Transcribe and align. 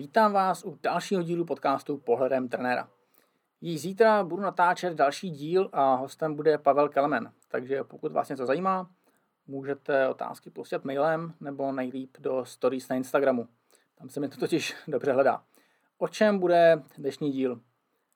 Vítám 0.00 0.32
vás 0.32 0.64
u 0.64 0.78
dalšího 0.82 1.22
dílu 1.22 1.44
podcastu 1.44 1.96
Pohledem 1.98 2.48
trenéra. 2.48 2.88
Již 3.60 3.80
zítra 3.80 4.24
budu 4.24 4.42
natáčet 4.42 4.94
další 4.94 5.30
díl 5.30 5.70
a 5.72 5.94
hostem 5.94 6.34
bude 6.34 6.58
Pavel 6.58 6.88
Kelmen. 6.88 7.32
Takže 7.48 7.84
pokud 7.84 8.12
vás 8.12 8.28
něco 8.28 8.46
zajímá, 8.46 8.90
můžete 9.46 10.08
otázky 10.08 10.50
poslat 10.50 10.84
mailem 10.84 11.34
nebo 11.40 11.72
nejlíp 11.72 12.16
do 12.20 12.44
stories 12.44 12.88
na 12.88 12.96
Instagramu. 12.96 13.48
Tam 13.94 14.08
se 14.08 14.20
mi 14.20 14.28
to 14.28 14.36
totiž 14.36 14.76
dobře 14.88 15.12
hledá. 15.12 15.42
O 15.98 16.08
čem 16.08 16.38
bude 16.38 16.82
dnešní 16.98 17.32
díl? 17.32 17.60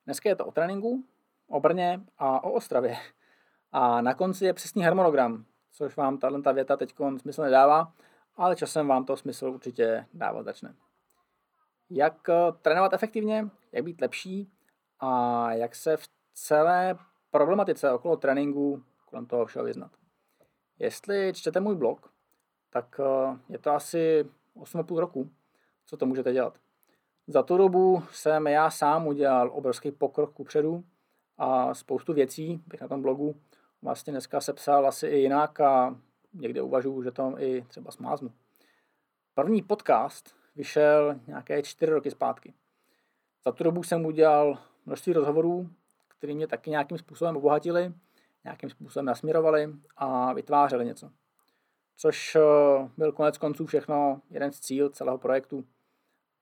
Dneska 0.05 0.29
je 0.29 0.37
to 0.37 0.47
o 0.47 0.53
tréninku, 0.53 1.05
o 1.49 1.61
Brně 1.61 2.01
a 2.19 2.45
o 2.45 2.53
Ostravě. 2.53 2.97
A 3.73 4.01
na 4.01 4.15
konci 4.15 4.45
je 4.45 4.53
přesný 4.53 4.83
harmonogram, 4.83 5.45
což 5.73 5.97
vám 5.97 6.19
tato 6.19 6.55
věta 6.55 6.77
teď 6.77 6.95
smysl 7.17 7.43
nedává, 7.43 7.93
ale 8.37 8.57
časem 8.57 8.89
vám 8.89 9.05
to 9.05 9.17
smysl 9.17 9.47
určitě 9.47 10.07
dávat 10.15 10.45
začne. 10.45 10.75
Jak 11.91 12.29
eh, 12.29 12.53
trénovat 12.63 12.93
efektivně, 12.93 13.49
jak 13.73 13.85
být 13.85 14.01
lepší 14.01 14.53
a 15.01 15.53
jak 15.53 15.75
se 15.75 15.97
v 15.97 16.09
celé 16.35 16.99
problematice 17.31 17.93
okolo 17.93 18.17
tréninku 18.17 18.83
kolem 19.07 19.27
toho 19.27 19.47
všeho 19.47 19.65
vyznat. 19.65 19.91
Jestli 20.79 21.33
čtete 21.35 21.61
můj 21.61 21.77
blog, 21.77 22.13
tak 22.71 23.01
eh, 23.01 23.39
je 23.49 23.59
to 23.59 23.71
asi 23.71 24.27
8,5 24.57 24.99
roku, 24.99 25.31
co 25.87 25.97
to 25.97 26.07
můžete 26.07 26.33
dělat. 26.33 26.59
Za 27.27 27.43
tu 27.43 27.57
dobu 27.57 28.03
jsem 28.13 28.47
já 28.47 28.71
sám 28.71 29.07
udělal 29.07 29.51
obrovský 29.53 29.91
pokrok 29.91 30.33
kupředu 30.33 30.85
a 31.39 31.75
spoustu 31.75 32.13
věcí 32.13 32.63
bych 32.67 32.81
na 32.81 32.89
tom 32.89 33.03
blogu 33.03 33.37
vlastně 33.83 34.11
dneska 34.11 34.41
sepsal 34.41 34.87
asi 34.87 35.07
i 35.07 35.19
jinak 35.19 35.61
a 35.61 35.97
někde 36.35 36.63
uvažuji, 36.63 37.03
že 37.03 37.11
to 37.11 37.35
i 37.39 37.65
třeba 37.69 37.91
smáznu. 37.91 38.33
První 39.35 39.63
podcast 39.63 40.37
vyšel 40.57 41.21
nějaké 41.27 41.63
čtyři 41.63 41.93
roky 41.93 42.11
zpátky. 42.11 42.55
Za 43.45 43.53
tu 43.53 43.65
dobu 43.65 43.83
jsem 43.83 44.07
udělal 44.07 44.59
množství 44.87 45.13
rozhovorů, 45.13 45.71
které 46.09 46.35
mě 46.35 46.47
taky 46.47 46.71
nějakým 46.71 46.99
způsobem 46.99 47.37
obohatili, 47.37 47.93
nějakým 48.45 48.71
způsobem 48.71 49.07
nasměrovali 49.07 49.73
a 49.97 50.33
vytvářeli 50.33 50.85
něco. 50.85 51.11
Což 51.97 52.37
eh, 52.37 52.41
byl 52.97 53.13
konec 53.13 53.39
konců 53.39 53.67
všechno 53.67 54.21
jeden 54.31 54.53
z 54.53 54.61
cíl 54.61 54.89
celého 54.89 55.19
projektu 55.19 55.65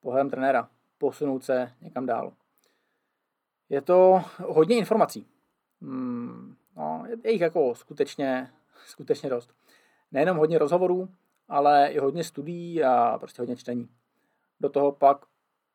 pohledem 0.00 0.30
trenéra, 0.30 0.68
posunout 0.98 1.44
se 1.44 1.72
někam 1.80 2.06
dál. 2.06 2.32
Je 3.68 3.80
to 3.80 4.24
hodně 4.38 4.76
informací. 4.76 5.26
Hmm, 5.82 6.56
no, 6.76 7.04
je 7.24 7.32
jich 7.32 7.40
jako 7.40 7.74
skutečně, 7.74 8.50
skutečně 8.86 9.30
dost. 9.30 9.54
Nejenom 10.12 10.36
hodně 10.36 10.58
rozhovorů, 10.58 11.08
ale 11.48 11.88
i 11.88 11.98
hodně 11.98 12.24
studií 12.24 12.84
a 12.84 13.18
prostě 13.18 13.42
hodně 13.42 13.56
čtení. 13.56 13.88
Do 14.62 14.68
toho 14.68 14.92
pak 14.92 15.26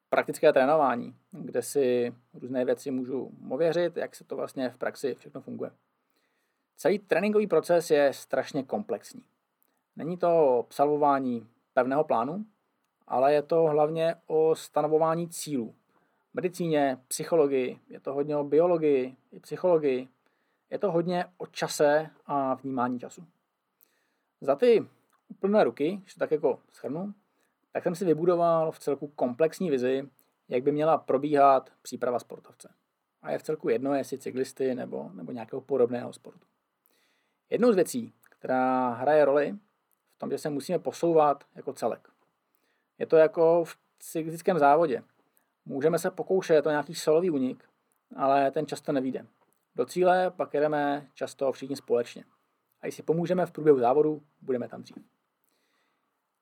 praktické 0.09 0.53
trénování, 0.53 1.15
kde 1.31 1.61
si 1.61 2.15
různé 2.33 2.65
věci 2.65 2.91
můžu 2.91 3.31
ověřit, 3.49 3.97
jak 3.97 4.15
se 4.15 4.23
to 4.23 4.35
vlastně 4.35 4.69
v 4.69 4.77
praxi 4.77 5.15
všechno 5.15 5.41
funguje. 5.41 5.71
Celý 6.77 6.99
tréninkový 6.99 7.47
proces 7.47 7.91
je 7.91 8.13
strašně 8.13 8.63
komplexní. 8.63 9.23
Není 9.95 10.17
to 10.17 10.59
obsahování 10.59 11.47
pevného 11.73 12.03
plánu, 12.03 12.45
ale 13.07 13.33
je 13.33 13.41
to 13.41 13.63
hlavně 13.63 14.15
o 14.27 14.55
stanovování 14.55 15.29
cílů. 15.29 15.75
V 16.31 16.33
medicíně, 16.33 16.97
psychologii, 17.07 17.79
je 17.89 17.99
to 17.99 18.13
hodně 18.13 18.37
o 18.37 18.43
biologii 18.43 19.15
i 19.31 19.39
psychologii, 19.39 20.07
je 20.69 20.79
to 20.79 20.91
hodně 20.91 21.25
o 21.37 21.47
čase 21.47 22.09
a 22.25 22.53
vnímání 22.53 22.99
času. 22.99 23.25
Za 24.41 24.55
ty 24.55 24.87
úplné 25.27 25.63
ruky, 25.63 26.01
že 26.05 26.15
tak 26.15 26.31
jako 26.31 26.59
schrnu, 26.69 27.13
tak 27.71 27.83
jsem 27.83 27.95
si 27.95 28.05
vybudoval 28.05 28.71
v 28.71 28.79
celku 28.79 29.07
komplexní 29.07 29.69
vizi, 29.69 30.09
jak 30.49 30.63
by 30.63 30.71
měla 30.71 30.97
probíhat 30.97 31.69
příprava 31.81 32.19
sportovce. 32.19 32.73
A 33.21 33.31
je 33.31 33.37
v 33.37 33.43
celku 33.43 33.69
jedno, 33.69 33.93
jestli 33.93 34.17
cyklisty 34.17 34.75
nebo, 34.75 35.09
nebo 35.13 35.31
nějakého 35.31 35.61
podobného 35.61 36.13
sportu. 36.13 36.47
Jednou 37.49 37.71
z 37.71 37.75
věcí, 37.75 38.13
která 38.29 38.89
hraje 38.89 39.25
roli 39.25 39.55
v 40.15 40.19
tom, 40.19 40.31
že 40.31 40.37
se 40.37 40.49
musíme 40.49 40.79
posouvat 40.79 41.43
jako 41.55 41.73
celek. 41.73 42.09
Je 42.97 43.05
to 43.05 43.17
jako 43.17 43.63
v 43.65 43.77
cyklistickém 43.99 44.59
závodě. 44.59 45.03
Můžeme 45.65 45.99
se 45.99 46.11
pokoušet 46.11 46.67
o 46.67 46.69
nějaký 46.69 46.95
solový 46.95 47.29
únik, 47.29 47.63
ale 48.15 48.51
ten 48.51 48.67
často 48.67 48.91
nevíde. 48.91 49.25
Do 49.75 49.85
cíle 49.85 50.31
pak 50.31 50.53
jedeme 50.53 51.07
často 51.13 51.51
všichni 51.51 51.75
společně. 51.75 52.23
A 52.81 52.91
si 52.91 53.03
pomůžeme 53.03 53.45
v 53.45 53.51
průběhu 53.51 53.79
závodu, 53.79 54.21
budeme 54.41 54.67
tam 54.67 54.81
dřív. 54.81 55.16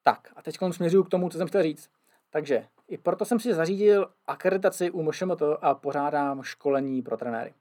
Tak 0.07 0.33
a 0.35 0.41
teď 0.41 0.57
směřuju 0.71 1.03
k 1.03 1.09
tomu, 1.09 1.29
co 1.29 1.37
jsem 1.37 1.47
chtěl 1.47 1.63
říct. 1.63 1.89
Takže 2.29 2.67
i 2.87 2.97
proto 2.97 3.25
jsem 3.25 3.39
si 3.39 3.53
zařídil 3.53 4.11
akreditaci 4.27 4.91
u 4.91 5.01
MŠMT 5.03 5.41
a 5.61 5.75
pořádám 5.75 6.43
školení 6.43 7.01
pro 7.01 7.17
trenéry. 7.17 7.53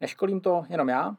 Neškolím 0.00 0.40
to 0.40 0.64
jenom 0.68 0.88
já, 0.88 1.16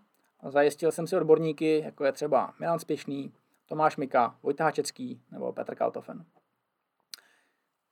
zajistil 0.50 0.92
jsem 0.92 1.08
si 1.08 1.16
odborníky, 1.16 1.82
jako 1.86 2.06
je 2.06 2.12
třeba 2.12 2.54
Milan 2.60 2.80
Spěšný, 2.80 3.34
Tomáš 3.66 3.98
Mika, 3.98 4.38
Vojta 4.44 4.64
Hačecký 4.64 5.22
nebo 5.32 5.54
Petr 5.54 5.76
Kaltofen. 5.76 6.26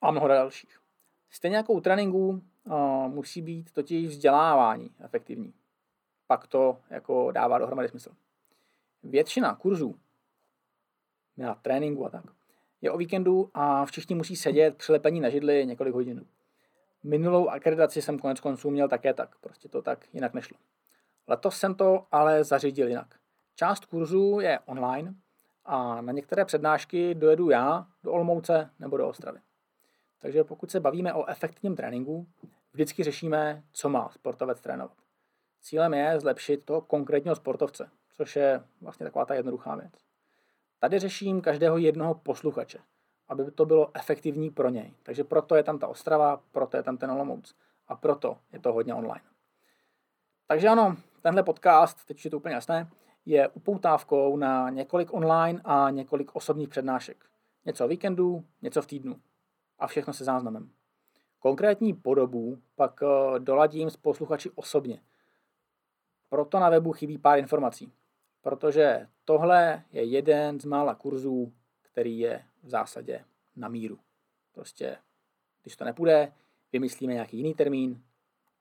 A 0.02 0.12
mnoho 0.12 0.28
dalších. 0.28 0.80
Stejně 1.30 1.58
jako 1.58 1.74
u 1.74 1.81
tréninku 1.81 2.41
musí 3.08 3.41
být 3.41 3.72
totiž 3.72 4.08
vzdělávání 4.08 4.96
efektivní. 5.00 5.53
Pak 6.28 6.47
to 6.47 6.80
jako 6.90 7.31
dává 7.31 7.58
dohromady 7.58 7.90
smysl. 7.90 8.12
Většina 9.03 9.56
kurzů 9.56 9.96
na 11.38 11.56
tréninku 11.56 12.06
a 12.06 12.09
tak 12.09 12.24
je 12.85 12.91
o 12.91 12.97
víkendu 12.97 13.50
a 13.53 13.85
všichni 13.85 14.16
musí 14.16 14.35
sedět 14.35 14.75
přilepení 14.78 15.19
na 15.19 15.29
židli 15.29 15.66
několik 15.66 15.94
hodin. 15.94 16.25
Minulou 17.03 17.47
akreditaci 17.47 18.01
jsem 18.01 18.19
konec 18.19 18.40
konců 18.40 18.69
měl 18.69 18.88
také 18.88 19.13
tak, 19.13 19.35
prostě 19.41 19.69
to 19.69 19.81
tak 19.81 20.06
jinak 20.13 20.34
nešlo. 20.34 20.57
Letos 21.28 21.57
jsem 21.57 21.75
to 21.75 22.07
ale 22.12 22.44
zařídil 22.44 22.88
jinak. 22.88 23.16
Část 23.56 23.85
kurzů 23.85 24.40
je 24.40 24.59
online 24.66 25.13
a 25.66 26.01
na 26.01 26.13
některé 26.13 26.46
přednášky 26.46 27.16
dojedu 27.16 27.50
já 27.50 27.88
do 28.03 28.12
Olmouce 28.12 28.69
nebo 28.79 28.97
do 28.97 29.07
Ostravy. 29.07 29.40
Takže 30.19 30.44
pokud 30.44 30.72
se 30.72 30.79
bavíme 30.79 31.13
o 31.13 31.25
efektivním 31.25 31.75
tréninku, 31.75 32.28
vždycky 32.73 33.03
řešíme, 33.03 33.63
co 33.72 33.90
má 33.90 34.09
sportovec 34.09 34.62
trénovat. 34.62 34.97
Cílem 35.62 35.94
je 35.94 36.19
zlepšit 36.19 36.66
toho 36.66 36.81
konkrétního 36.81 37.35
sportovce, 37.35 37.90
což 38.13 38.35
je 38.35 38.63
vlastně 38.81 39.03
taková 39.03 39.25
ta 39.25 39.34
jednoduchá 39.34 39.75
věc. 39.75 40.04
Tady 40.85 41.00
řeším 41.00 41.41
každého 41.41 41.78
jednoho 41.78 42.13
posluchače, 42.13 42.79
aby 43.28 43.51
to 43.51 43.66
bylo 43.66 43.91
efektivní 43.94 44.50
pro 44.50 44.69
něj. 44.69 44.94
Takže 45.03 45.23
proto 45.23 45.56
je 45.56 45.63
tam 45.63 45.79
ta 45.79 45.88
Ostrava, 45.88 46.41
proto 46.51 46.78
je 46.78 46.84
tam 46.84 46.97
ten 46.97 47.12
Olomouc 47.12 47.56
a 47.88 47.96
proto 47.96 48.38
je 48.53 48.59
to 48.59 48.73
hodně 48.73 48.94
online. 48.94 49.22
Takže 50.47 50.68
ano, 50.68 50.97
tenhle 51.22 51.44
podcast, 51.44 52.06
teď 52.06 52.25
je 52.25 52.31
to 52.31 52.38
úplně 52.38 52.56
jasné, 52.56 52.90
je 53.25 53.47
upoutávkou 53.47 54.38
na 54.38 54.69
několik 54.69 55.13
online 55.13 55.62
a 55.63 55.90
několik 55.90 56.35
osobních 56.35 56.69
přednášek. 56.69 57.25
Něco 57.66 57.85
o 57.85 57.88
víkendu, 57.88 58.46
něco 58.62 58.81
v 58.81 58.88
týdnu. 58.88 59.19
A 59.79 59.88
všechno 59.88 60.13
se 60.13 60.23
záznamem. 60.23 60.69
Konkrétní 61.40 61.94
podobu 61.94 62.57
pak 62.75 63.03
eh, 63.03 63.40
doladím 63.40 63.90
s 63.90 63.97
posluchači 63.97 64.52
osobně. 64.56 65.02
Proto 66.29 66.59
na 66.59 66.69
webu 66.69 66.91
chybí 66.91 67.17
pár 67.17 67.40
informací 67.40 67.94
protože 68.45 69.07
tohle 69.23 69.83
je 69.91 70.03
jeden 70.03 70.59
z 70.59 70.66
mála 70.66 70.95
kurzů, 70.95 71.53
který 71.81 72.19
je 72.19 72.45
v 72.63 72.69
zásadě 72.69 73.25
na 73.56 73.67
míru. 73.67 74.00
Prostě, 74.51 74.97
když 75.61 75.75
to 75.75 75.85
nepůjde, 75.85 76.33
vymyslíme 76.73 77.13
nějaký 77.13 77.38
jiný 77.38 77.53
termín, 77.53 78.03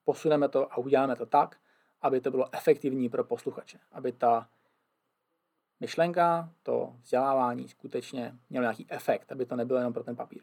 posuneme 0.05 0.49
to 0.49 0.73
a 0.73 0.77
uděláme 0.77 1.17
to 1.17 1.27
tak, 1.27 1.61
aby 2.00 2.21
to 2.21 2.31
bylo 2.31 2.55
efektivní 2.55 3.09
pro 3.09 3.25
posluchače, 3.25 3.78
aby 3.93 4.12
ta 4.12 4.49
myšlenka, 5.81 6.53
to 6.62 6.97
vzdělávání 7.03 7.69
skutečně 7.69 8.39
mělo 8.50 8.62
nějaký 8.62 8.87
efekt, 8.89 9.33
aby 9.33 9.47
to 9.47 9.56
nebylo 9.56 9.78
jenom 9.78 9.93
pro 9.93 10.05
ten 10.05 10.17
papír. 10.17 10.43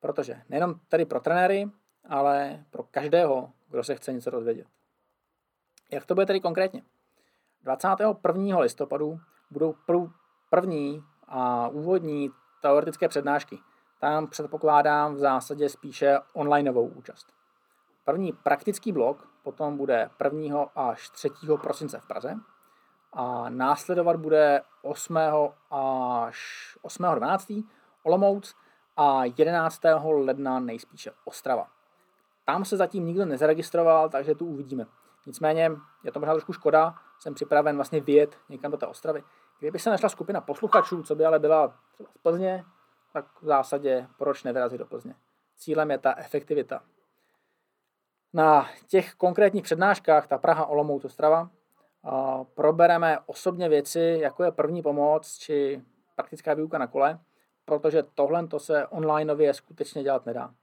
Protože 0.00 0.42
nejenom 0.48 0.80
tady 0.88 1.04
pro 1.04 1.20
trenéry, 1.20 1.70
ale 2.04 2.64
pro 2.70 2.82
každého, 2.82 3.52
kdo 3.68 3.84
se 3.84 3.94
chce 3.94 4.12
něco 4.12 4.30
dozvědět. 4.30 4.66
Jak 5.90 6.06
to 6.06 6.14
bude 6.14 6.26
tedy 6.26 6.40
konkrétně? 6.40 6.82
21. 7.62 8.58
listopadu 8.58 9.20
budou 9.50 9.74
prv, 9.86 10.10
první 10.50 11.04
a 11.28 11.68
úvodní 11.68 12.30
teoretické 12.62 13.08
přednášky. 13.08 13.58
Tam 14.00 14.26
předpokládám 14.26 15.14
v 15.14 15.18
zásadě 15.18 15.68
spíše 15.68 16.18
onlineovou 16.32 16.86
účast. 16.86 17.32
První 18.04 18.32
praktický 18.32 18.92
blok 18.92 19.28
potom 19.42 19.76
bude 19.76 20.10
1. 20.24 20.62
až 20.76 21.10
3. 21.10 21.28
prosince 21.62 22.00
v 22.00 22.06
Praze 22.06 22.36
a 23.12 23.50
následovat 23.50 24.16
bude 24.16 24.62
8. 24.82 25.16
až 25.70 26.38
8. 26.82 27.02
12. 27.14 27.52
Olomouc 28.02 28.54
a 28.96 29.24
11. 29.24 29.80
ledna 30.04 30.60
nejspíše 30.60 31.10
Ostrava. 31.24 31.68
Tam 32.44 32.64
se 32.64 32.76
zatím 32.76 33.06
nikdo 33.06 33.24
nezaregistroval, 33.24 34.08
takže 34.08 34.34
tu 34.34 34.46
uvidíme. 34.46 34.86
Nicméně 35.26 35.70
je 36.04 36.12
to 36.12 36.20
možná 36.20 36.34
trošku 36.34 36.52
škoda, 36.52 36.94
jsem 37.18 37.34
připraven 37.34 37.76
vlastně 37.76 38.00
vyjet 38.00 38.38
někam 38.48 38.70
do 38.70 38.76
té 38.76 38.86
Ostravy. 38.86 39.22
Kdyby 39.58 39.78
se 39.78 39.90
našla 39.90 40.08
skupina 40.08 40.40
posluchačů, 40.40 41.02
co 41.02 41.14
by 41.14 41.24
ale 41.24 41.38
byla 41.38 41.74
třeba 41.94 42.10
z 42.12 42.18
Plzně, 42.18 42.64
tak 43.12 43.42
v 43.42 43.46
zásadě 43.46 44.08
proč 44.18 44.44
nevyrazit 44.44 44.78
do 44.78 44.86
Plzně. 44.86 45.14
Cílem 45.56 45.90
je 45.90 45.98
ta 45.98 46.14
efektivita. 46.18 46.82
Na 48.32 48.68
těch 48.86 49.14
konkrétních 49.14 49.62
přednáškách, 49.62 50.26
ta 50.26 50.38
Praha, 50.38 50.66
Olomouc, 50.66 51.04
Ostrava, 51.04 51.50
probereme 52.54 53.18
osobně 53.26 53.68
věci, 53.68 54.18
jako 54.22 54.44
je 54.44 54.52
první 54.52 54.82
pomoc 54.82 55.38
či 55.38 55.82
praktická 56.16 56.54
výuka 56.54 56.78
na 56.78 56.86
kole, 56.86 57.18
protože 57.64 58.02
tohle 58.02 58.46
to 58.46 58.58
se 58.58 58.86
onlineově 58.86 59.54
skutečně 59.54 60.02
dělat 60.02 60.26
nedá. 60.26 60.54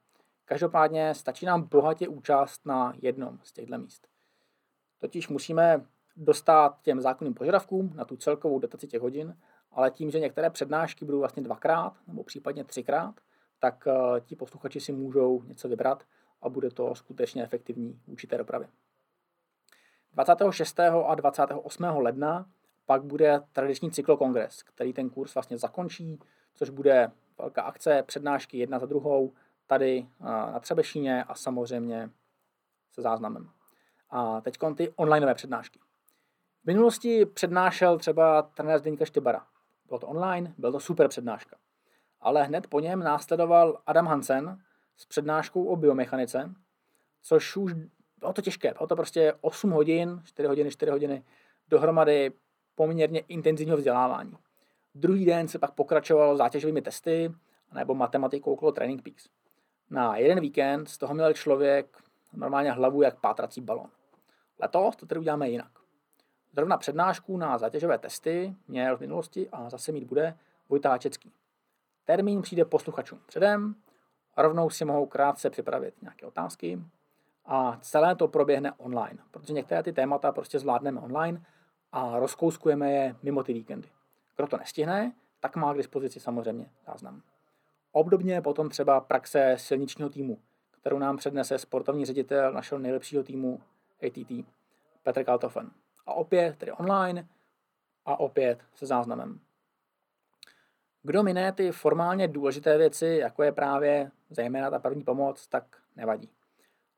Každopádně 0.46 1.14
stačí 1.14 1.46
nám 1.46 1.62
bohatě 1.62 2.08
účast 2.08 2.66
na 2.66 2.94
jednom 3.02 3.40
z 3.44 3.52
těchto 3.52 3.78
míst. 3.78 4.15
Totiž 5.00 5.28
musíme 5.28 5.86
dostat 6.18 6.82
těm 6.82 7.02
zákonným 7.02 7.34
požadavkům 7.34 7.92
na 7.96 8.06
tu 8.06 8.18
celkovou 8.18 8.60
dotaci 8.60 8.88
těch 8.88 9.02
hodin, 9.02 9.38
ale 9.72 9.92
tím, 9.92 10.12
že 10.12 10.20
některé 10.20 10.50
přednášky 10.50 11.06
budou 11.06 11.20
vlastně 11.20 11.44
dvakrát 11.44 11.94
nebo 12.08 12.24
případně 12.24 12.64
třikrát, 12.64 13.16
tak 13.60 13.88
eh, 13.88 14.22
ti 14.22 14.36
posluchači 14.36 14.80
si 14.80 14.92
můžou 14.92 15.42
něco 15.42 15.68
vybrat 15.68 16.04
a 16.42 16.50
bude 16.50 16.70
to 16.70 16.96
skutečně 16.96 17.44
efektivní 17.44 18.00
vůči 18.08 18.28
té 18.28 18.38
dopravě. 18.38 18.68
26. 20.14 20.80
a 20.80 21.16
28. 21.16 21.84
ledna 21.84 22.50
pak 22.86 23.04
bude 23.04 23.42
tradiční 23.54 23.92
cyklokongres, 23.92 24.64
který 24.64 24.94
ten 24.94 25.10
kurz 25.10 25.34
vlastně 25.34 25.58
zakončí, 25.58 26.20
což 26.54 26.70
bude 26.70 27.12
velká 27.38 27.62
akce, 27.62 28.04
přednášky 28.04 28.58
jedna 28.58 28.80
za 28.80 28.86
druhou, 28.86 29.34
tady 29.68 30.08
eh, 30.22 30.26
na 30.26 30.60
Třebešíně 30.60 31.24
a 31.24 31.36
samozřejmě 31.36 32.10
se 32.92 33.02
záznamem. 33.02 33.50
A 34.10 34.42
teď 34.42 34.58
ty 34.76 34.90
onlineové 34.96 35.34
přednášky. 35.34 35.80
V 36.64 36.68
minulosti 36.68 37.26
přednášel 37.26 37.98
třeba 37.98 38.42
trenér 38.42 38.80
Zdeňka 38.80 39.06
Štybara. 39.06 39.46
Bylo 39.88 40.00
to 40.00 40.08
online, 40.08 40.54
byl 40.58 40.72
to 40.72 40.80
super 40.80 41.08
přednáška. 41.08 41.58
Ale 42.22 42.44
hned 42.44 42.68
po 42.68 42.80
něm 42.80 43.00
následoval 43.00 43.82
Adam 43.86 44.08
Hansen 44.08 44.58
s 44.98 45.06
přednáškou 45.06 45.66
o 45.66 45.76
biomechanice, 45.76 46.54
což 47.22 47.58
už 47.58 47.74
bylo 48.18 48.34
to 48.34 48.42
těžké. 48.42 48.74
Bylo 48.78 48.88
to 48.88 48.96
prostě 48.96 49.34
8 49.42 49.72
hodin, 49.72 50.22
4 50.24 50.48
hodiny, 50.48 50.72
4 50.72 50.92
hodiny 50.92 51.24
dohromady 51.68 52.32
poměrně 52.76 53.20
intenzivního 53.20 53.78
vzdělávání. 53.78 54.38
Druhý 54.96 55.26
den 55.26 55.48
se 55.48 55.60
pak 55.60 55.72
pokračoval 55.72 56.38
zátěžovými 56.38 56.82
testy 56.82 57.32
nebo 57.74 57.96
matematikou 57.96 58.54
okolo 58.54 58.72
Training 58.72 59.02
Peaks. 59.02 59.30
Na 59.90 60.18
jeden 60.18 60.40
víkend 60.40 60.90
z 60.90 60.98
toho 60.98 61.14
měl 61.14 61.34
člověk 61.34 61.98
normálně 62.36 62.72
hlavu 62.72 63.02
jak 63.02 63.20
pátrací 63.20 63.62
balon. 63.62 63.90
Letos 64.60 64.96
to 64.96 65.06
tedy 65.06 65.20
uděláme 65.20 65.50
jinak. 65.50 65.72
Zrovna 66.54 66.78
přednášku 66.78 67.38
na 67.38 67.58
zátěžové 67.58 67.98
testy 67.98 68.56
měl 68.68 68.98
v 68.98 69.00
minulosti 69.00 69.50
a 69.50 69.70
zase 69.70 69.92
mít 69.92 70.04
bude 70.04 70.38
Vojta 70.70 70.90
Hačecký. 70.90 71.34
Termín 72.06 72.42
přijde 72.42 72.66
posluchačům 72.66 73.20
předem, 73.26 73.76
rovnou 74.38 74.70
si 74.70 74.86
mohou 74.86 75.06
krátce 75.06 75.50
připravit 75.50 76.02
nějaké 76.02 76.26
otázky 76.26 76.82
a 77.46 77.78
celé 77.82 78.16
to 78.16 78.28
proběhne 78.28 78.72
online, 78.72 79.20
protože 79.32 79.54
některé 79.54 79.84
ty 79.84 79.94
témata 79.94 80.32
prostě 80.32 80.60
zvládneme 80.60 81.02
online 81.02 81.46
a 81.92 82.20
rozkouskujeme 82.20 82.92
je 82.92 83.16
mimo 83.24 83.44
ty 83.44 83.54
víkendy. 83.54 83.90
Kdo 84.36 84.48
to 84.48 84.58
nestihne, 84.58 85.14
tak 85.40 85.56
má 85.56 85.74
k 85.74 85.78
dispozici 85.78 86.20
samozřejmě 86.20 86.70
záznam. 86.88 87.22
Obdobně 87.92 88.42
potom 88.42 88.70
třeba 88.70 89.02
praxe 89.02 89.56
silničního 89.58 90.10
týmu, 90.10 90.40
kterou 90.86 91.00
nám 91.00 91.18
přednese 91.18 91.60
sportovní 91.60 92.06
ředitel 92.06 92.54
našeho 92.54 92.80
nejlepšího 92.80 93.24
týmu 93.24 93.62
ATT, 94.08 94.46
Petr 95.04 95.24
Kaltofen. 95.24 95.72
A 96.06 96.14
opět 96.14 96.58
tedy 96.58 96.72
online 96.72 97.28
a 98.06 98.20
opět 98.20 98.60
se 98.76 98.86
záznamem. 98.86 99.40
Kdo 101.04 101.24
miné 101.24 101.52
ty 101.52 101.72
formálně 101.72 102.28
důležité 102.28 102.78
věci, 102.78 103.06
jako 103.06 103.44
je 103.44 103.52
právě 103.52 104.12
zejména 104.30 104.70
ta 104.70 104.80
první 104.80 105.04
pomoc, 105.04 105.48
tak 105.48 105.64
nevadí. 105.96 106.30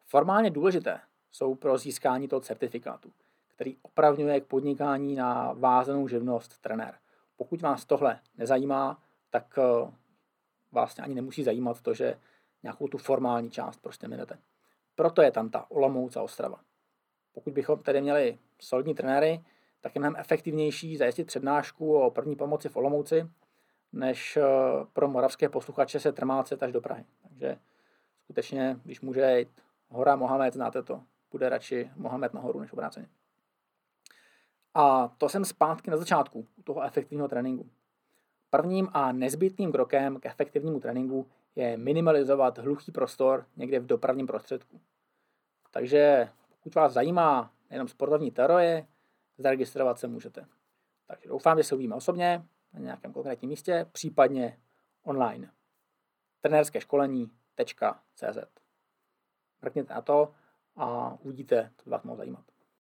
Formálně 0.05 0.49
důležité 0.49 0.99
jsou 1.31 1.55
pro 1.55 1.77
získání 1.77 2.27
toho 2.27 2.39
certifikátu, 2.39 3.11
který 3.55 3.77
opravňuje 3.81 4.41
k 4.41 4.47
podnikání 4.47 5.15
na 5.15 5.53
vázanou 5.53 6.07
živnost 6.07 6.61
trenér. 6.61 6.93
Pokud 7.37 7.61
vás 7.61 7.85
tohle 7.85 8.19
nezajímá, 8.37 9.03
tak 9.29 9.59
eh, 9.59 9.91
vlastně 10.71 11.03
ani 11.03 11.15
nemusí 11.15 11.43
zajímat 11.43 11.81
to, 11.81 11.93
že 11.93 12.17
nějakou 12.63 12.87
tu 12.87 12.97
formální 12.97 13.51
část 13.51 13.77
prostě 13.81 14.07
minete. 14.07 14.37
Proto 14.95 15.21
je 15.21 15.31
tam 15.31 15.49
ta 15.49 15.71
Olomouc 15.71 16.15
a 16.15 16.21
Ostrava. 16.21 16.59
Pokud 17.33 17.53
bychom 17.53 17.79
tedy 17.79 18.01
měli 18.01 18.37
solidní 18.59 18.95
trenéry, 18.95 19.43
tak 19.81 19.95
je 19.95 19.99
mnohem 19.99 20.15
efektivnější 20.19 20.97
zajistit 20.97 21.27
přednášku 21.27 21.99
o 21.99 22.11
první 22.11 22.35
pomoci 22.35 22.69
v 22.69 22.77
Olomouci, 22.77 23.29
než 23.93 24.37
eh, 24.37 24.43
pro 24.93 25.07
moravské 25.07 25.49
posluchače 25.49 25.99
se 25.99 26.11
trmácet 26.11 26.63
až 26.63 26.71
do 26.71 26.81
Prahy. 26.81 27.05
Takže 27.23 27.57
skutečně, 28.23 28.79
když 28.83 29.01
může 29.01 29.39
jít 29.39 29.61
hora 29.89 30.15
Mohamed, 30.15 30.53
znáte 30.53 30.83
to, 30.83 31.03
bude 31.31 31.49
radši 31.49 31.91
Mohamed 31.95 32.33
nahoru 32.33 32.59
než 32.59 32.73
obráceně. 32.73 33.07
A 34.73 35.07
to 35.17 35.29
jsem 35.29 35.45
zpátky 35.45 35.91
na 35.91 35.97
začátku 35.97 36.47
toho 36.63 36.83
efektivního 36.83 37.27
tréninku. 37.27 37.69
Prvním 38.49 38.89
a 38.93 39.11
nezbytným 39.11 39.71
krokem 39.71 40.19
k 40.19 40.25
efektivnímu 40.25 40.79
tréninku 40.79 41.27
je 41.57 41.77
minimalizovat 41.77 42.57
hluchý 42.57 42.91
prostor 42.91 43.45
někde 43.55 43.79
v 43.79 43.85
dopravním 43.85 44.27
prostředku. 44.27 44.81
Takže 45.71 46.29
pokud 46.49 46.75
vás 46.75 46.93
zajímá 46.93 47.53
jenom 47.69 47.87
sportovní 47.87 48.31
teorie, 48.31 48.87
zaregistrovat 49.37 49.99
se 49.99 50.07
můžete. 50.07 50.45
Takže 51.07 51.29
doufám, 51.29 51.57
že 51.57 51.63
se 51.63 51.75
uvidíme 51.75 51.95
osobně 51.95 52.45
na 52.73 52.79
nějakém 52.79 53.13
konkrétním 53.13 53.49
místě, 53.49 53.85
případně 53.91 54.59
online. 55.03 55.51
Trenérské 56.41 56.81
školení.cz 56.81 58.37
Mrkněte 59.61 59.93
na 59.93 60.01
to 60.01 60.33
a 60.75 61.17
uvidíte, 61.21 61.71
co 61.77 61.89
vás 61.89 62.03
mohlo 62.03 62.17
zajímat. 62.17 62.43